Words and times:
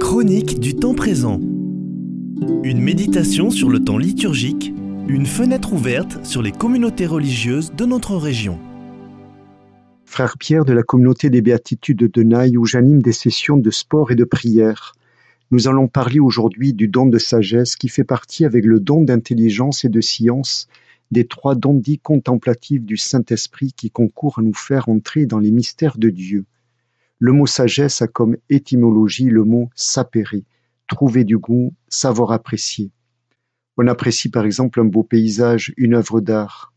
Chronique 0.00 0.58
du 0.58 0.74
temps 0.74 0.94
présent. 0.94 1.38
Une 2.62 2.80
méditation 2.80 3.50
sur 3.50 3.68
le 3.68 3.78
temps 3.78 3.98
liturgique, 3.98 4.72
une 5.06 5.26
fenêtre 5.26 5.74
ouverte 5.74 6.24
sur 6.24 6.40
les 6.40 6.50
communautés 6.50 7.04
religieuses 7.04 7.74
de 7.74 7.84
notre 7.84 8.16
région. 8.16 8.58
Frère 10.06 10.38
Pierre 10.38 10.64
de 10.64 10.72
la 10.72 10.82
communauté 10.82 11.28
des 11.28 11.42
béatitudes 11.42 12.10
de 12.10 12.22
Naï 12.22 12.56
où 12.56 12.64
j'anime 12.64 13.02
des 13.02 13.12
sessions 13.12 13.58
de 13.58 13.70
sport 13.70 14.10
et 14.10 14.16
de 14.16 14.24
prière. 14.24 14.94
Nous 15.50 15.68
allons 15.68 15.86
parler 15.86 16.20
aujourd'hui 16.20 16.72
du 16.72 16.88
don 16.88 17.04
de 17.04 17.18
sagesse 17.18 17.76
qui 17.76 17.90
fait 17.90 18.02
partie 18.02 18.46
avec 18.46 18.64
le 18.64 18.80
don 18.80 19.02
d'intelligence 19.02 19.84
et 19.84 19.90
de 19.90 20.00
science 20.00 20.68
des 21.10 21.26
trois 21.26 21.54
dons 21.54 21.74
dits 21.74 21.98
contemplatifs 21.98 22.82
du 22.82 22.96
Saint-Esprit 22.96 23.74
qui 23.76 23.90
concourent 23.90 24.38
à 24.38 24.42
nous 24.42 24.54
faire 24.54 24.88
entrer 24.88 25.26
dans 25.26 25.38
les 25.38 25.50
mystères 25.50 25.98
de 25.98 26.08
Dieu. 26.08 26.46
Le 27.20 27.32
mot 27.32 27.46
sagesse 27.46 28.02
a 28.02 28.08
comme 28.08 28.36
étymologie 28.50 29.30
le 29.30 29.44
mot 29.44 29.70
sapere, 29.74 30.42
trouver 30.88 31.24
du 31.24 31.38
goût, 31.38 31.72
savoir 31.88 32.32
apprécier. 32.32 32.90
On 33.76 33.86
apprécie 33.86 34.30
par 34.30 34.44
exemple 34.44 34.80
un 34.80 34.84
beau 34.84 35.02
paysage, 35.02 35.72
une 35.76 35.94
œuvre 35.94 36.20
d'art. 36.20 36.72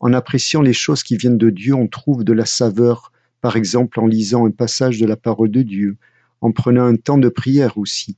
En 0.00 0.12
appréciant 0.12 0.62
les 0.62 0.72
choses 0.72 1.02
qui 1.02 1.16
viennent 1.16 1.38
de 1.38 1.50
Dieu, 1.50 1.74
on 1.74 1.88
trouve 1.88 2.24
de 2.24 2.32
la 2.32 2.46
saveur, 2.46 3.12
par 3.40 3.56
exemple 3.56 4.00
en 4.00 4.06
lisant 4.06 4.46
un 4.46 4.50
passage 4.50 4.98
de 4.98 5.06
la 5.06 5.16
parole 5.16 5.50
de 5.50 5.62
Dieu, 5.62 5.96
en 6.40 6.52
prenant 6.52 6.84
un 6.84 6.96
temps 6.96 7.18
de 7.18 7.28
prière 7.28 7.78
aussi. 7.78 8.16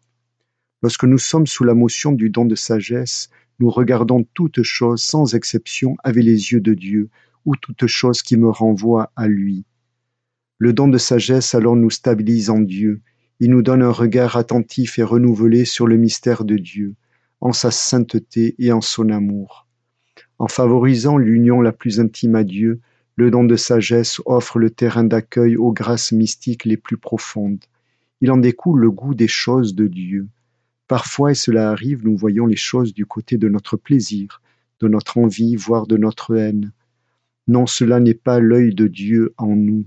Lorsque 0.82 1.04
nous 1.04 1.18
sommes 1.18 1.46
sous 1.46 1.64
la 1.64 1.74
motion 1.74 2.12
du 2.12 2.30
don 2.30 2.44
de 2.44 2.54
sagesse, 2.54 3.28
nous 3.58 3.70
regardons 3.70 4.24
toute 4.34 4.62
chose 4.62 5.02
sans 5.02 5.34
exception 5.34 5.96
avec 6.04 6.24
les 6.24 6.52
yeux 6.52 6.60
de 6.60 6.74
Dieu, 6.74 7.10
ou 7.44 7.56
toute 7.56 7.86
chose 7.86 8.22
qui 8.22 8.36
me 8.36 8.48
renvoie 8.48 9.12
à 9.16 9.26
lui. 9.26 9.64
Le 10.62 10.74
don 10.74 10.88
de 10.88 10.98
sagesse 10.98 11.54
alors 11.54 11.74
nous 11.74 11.88
stabilise 11.88 12.50
en 12.50 12.60
Dieu, 12.60 13.00
il 13.40 13.48
nous 13.48 13.62
donne 13.62 13.80
un 13.80 13.90
regard 13.90 14.36
attentif 14.36 14.98
et 14.98 15.02
renouvelé 15.02 15.64
sur 15.64 15.86
le 15.86 15.96
mystère 15.96 16.44
de 16.44 16.58
Dieu, 16.58 16.96
en 17.40 17.54
sa 17.54 17.70
sainteté 17.70 18.56
et 18.58 18.70
en 18.70 18.82
son 18.82 19.08
amour. 19.08 19.66
En 20.38 20.48
favorisant 20.48 21.16
l'union 21.16 21.62
la 21.62 21.72
plus 21.72 21.98
intime 21.98 22.34
à 22.34 22.44
Dieu, 22.44 22.82
le 23.16 23.30
don 23.30 23.44
de 23.44 23.56
sagesse 23.56 24.20
offre 24.26 24.58
le 24.58 24.68
terrain 24.68 25.02
d'accueil 25.02 25.56
aux 25.56 25.72
grâces 25.72 26.12
mystiques 26.12 26.66
les 26.66 26.76
plus 26.76 26.98
profondes. 26.98 27.64
Il 28.20 28.30
en 28.30 28.36
découle 28.36 28.80
le 28.80 28.90
goût 28.90 29.14
des 29.14 29.28
choses 29.28 29.74
de 29.74 29.86
Dieu. 29.86 30.28
Parfois, 30.88 31.30
et 31.30 31.34
cela 31.34 31.70
arrive, 31.70 32.04
nous 32.04 32.18
voyons 32.18 32.44
les 32.44 32.56
choses 32.56 32.92
du 32.92 33.06
côté 33.06 33.38
de 33.38 33.48
notre 33.48 33.78
plaisir, 33.78 34.42
de 34.80 34.88
notre 34.88 35.16
envie, 35.16 35.56
voire 35.56 35.86
de 35.86 35.96
notre 35.96 36.36
haine. 36.36 36.72
Non, 37.48 37.64
cela 37.64 37.98
n'est 37.98 38.12
pas 38.12 38.40
l'œil 38.40 38.74
de 38.74 38.88
Dieu 38.88 39.32
en 39.38 39.56
nous. 39.56 39.86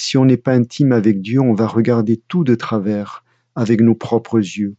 Si 0.00 0.16
on 0.16 0.24
n'est 0.24 0.36
pas 0.36 0.52
intime 0.52 0.92
avec 0.92 1.20
Dieu, 1.22 1.40
on 1.40 1.54
va 1.54 1.66
regarder 1.66 2.22
tout 2.28 2.44
de 2.44 2.54
travers, 2.54 3.24
avec 3.56 3.80
nos 3.80 3.96
propres 3.96 4.38
yeux. 4.38 4.76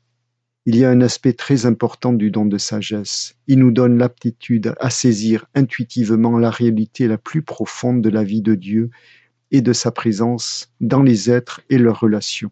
Il 0.66 0.78
y 0.78 0.86
a 0.86 0.89
un 0.89 1.02
aspect 1.02 1.34
très 1.34 1.66
important 1.66 2.14
du 2.14 2.31
don 2.31 2.45
de 2.45 2.58
sagesse. 2.58 3.36
Il 3.45 3.59
nous 3.59 3.72
donne 3.72 3.97
l'aptitude 3.97 4.73
à 4.80 4.90
saisir 4.90 5.45
intuitivement 5.56 6.38
la 6.38 6.50
réalité 6.50 7.06
la 7.09 7.17
plus 7.17 7.42
profonde 7.42 8.02
de 8.02 8.08
la 8.08 8.23
vie 8.23 8.42
de 8.42 8.56
Dieu 8.56 8.92
et 9.52 9.59
de 9.59 9.73
sa 9.73 9.92
présence 9.92 10.72
dans 10.80 11.03
les 11.03 11.30
êtres 11.30 11.59
et 11.70 11.80
leurs 11.80 12.00
relations. 12.00 12.52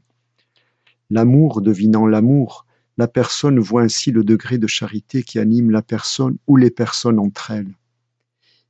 L'amour 1.10 1.62
devinant 1.62 2.06
l'amour, 2.06 2.66
la 2.98 3.08
personne 3.08 3.60
voit 3.60 3.84
ainsi 3.84 4.12
le 4.12 4.26
degré 4.26 4.58
de 4.58 4.68
charité 4.68 5.23
qui 5.23 5.40
anime 5.40 5.72
la 5.72 5.84
personne 5.84 6.38
ou 6.48 6.58
les 6.58 6.70
personnes 6.70 7.18
entre 7.18 7.52
elles. 7.52 7.73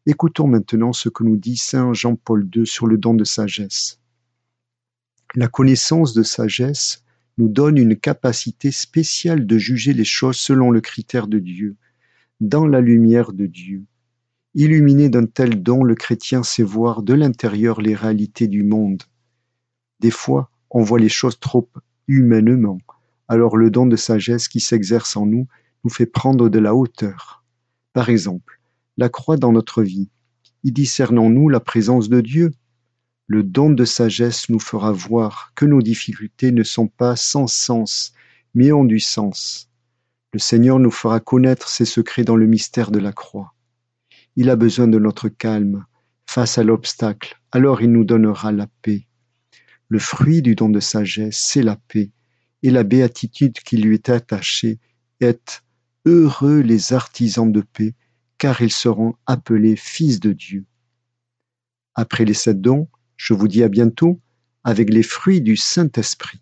Écoutons 0.09 0.47
maintenant 0.47 0.93
ce 0.93 1.09
que 1.09 1.25
nous 1.25 1.35
dit 1.35 1.57
saint 1.57 1.91
Jean-Paul 1.91 2.49
II 2.55 2.65
sur 2.65 2.87
le 2.87 2.97
don 2.97 3.13
de 3.13 3.25
sagesse. 3.25 3.99
La 5.35 5.49
connaissance 5.49 6.13
de 6.13 6.23
sagesse 6.23 7.03
nous 7.37 7.49
donne 7.49 7.77
une 7.77 7.97
capacité 7.97 8.71
spéciale 8.71 9.45
de 9.45 9.57
juger 9.57 9.91
les 9.91 10.05
choses 10.05 10.37
selon 10.37 10.71
le 10.71 10.79
critère 10.79 11.27
de 11.27 11.39
Dieu, 11.39 11.75
dans 12.39 12.65
la 12.65 12.79
lumière 12.79 13.33
de 13.33 13.47
Dieu. 13.47 13.83
Illuminé 14.53 15.09
d'un 15.09 15.25
tel 15.25 15.61
don, 15.61 15.83
le 15.83 15.95
chrétien 15.95 16.41
sait 16.41 16.63
voir 16.63 17.03
de 17.03 17.13
l'intérieur 17.13 17.81
les 17.81 17.93
réalités 17.93 18.47
du 18.47 18.63
monde. 18.63 19.03
Des 19.99 20.11
fois, 20.11 20.49
on 20.69 20.83
voit 20.83 20.99
les 20.99 21.09
choses 21.09 21.37
trop 21.37 21.69
humainement, 22.07 22.77
alors 23.27 23.57
le 23.57 23.69
don 23.69 23.85
de 23.85 23.97
sagesse 23.97 24.47
qui 24.47 24.61
s'exerce 24.61 25.17
en 25.17 25.25
nous 25.25 25.49
nous 25.83 25.89
fait 25.89 26.05
prendre 26.05 26.47
de 26.47 26.59
la 26.59 26.73
hauteur. 26.73 27.43
Par 27.91 28.07
exemple, 28.07 28.56
la 28.97 29.09
croix 29.09 29.37
dans 29.37 29.51
notre 29.51 29.83
vie. 29.83 30.09
Y 30.63 30.71
discernons-nous 30.71 31.49
la 31.49 31.59
présence 31.59 32.09
de 32.09 32.21
Dieu? 32.21 32.51
Le 33.27 33.43
don 33.43 33.69
de 33.69 33.85
sagesse 33.85 34.49
nous 34.49 34.59
fera 34.59 34.91
voir 34.91 35.51
que 35.55 35.65
nos 35.65 35.81
difficultés 35.81 36.51
ne 36.51 36.63
sont 36.63 36.87
pas 36.87 37.15
sans 37.15 37.47
sens, 37.47 38.13
mais 38.53 38.71
ont 38.71 38.85
du 38.85 38.99
sens. 38.99 39.69
Le 40.33 40.39
Seigneur 40.39 40.79
nous 40.79 40.91
fera 40.91 41.19
connaître 41.19 41.69
ses 41.69 41.85
secrets 41.85 42.23
dans 42.23 42.35
le 42.35 42.47
mystère 42.47 42.91
de 42.91 42.99
la 42.99 43.13
croix. 43.13 43.53
Il 44.35 44.49
a 44.49 44.55
besoin 44.55 44.87
de 44.87 44.99
notre 44.99 45.29
calme 45.29 45.85
face 46.25 46.57
à 46.57 46.63
l'obstacle, 46.63 47.39
alors 47.51 47.81
il 47.81 47.91
nous 47.91 48.03
donnera 48.03 48.51
la 48.51 48.67
paix. 48.81 49.07
Le 49.89 49.99
fruit 49.99 50.41
du 50.41 50.55
don 50.55 50.69
de 50.69 50.79
sagesse, 50.79 51.37
c'est 51.37 51.63
la 51.63 51.75
paix, 51.75 52.11
et 52.63 52.71
la 52.71 52.83
béatitude 52.83 53.59
qui 53.59 53.77
lui 53.77 53.95
est 53.95 54.09
attachée 54.09 54.79
est 55.19 55.63
Heureux 56.05 56.61
les 56.61 56.93
artisans 56.93 57.51
de 57.51 57.61
paix, 57.61 57.93
car 58.37 58.61
ils 58.61 58.71
seront 58.71 59.15
appelés 59.25 59.75
fils 59.75 60.19
de 60.19 60.33
Dieu. 60.33 60.65
Après 61.95 62.25
les 62.25 62.33
sept 62.33 62.61
dons, 62.61 62.87
je 63.15 63.33
vous 63.33 63.47
dis 63.47 63.63
à 63.63 63.69
bientôt 63.69 64.21
avec 64.63 64.89
les 64.89 65.03
fruits 65.03 65.41
du 65.41 65.55
Saint-Esprit. 65.55 66.41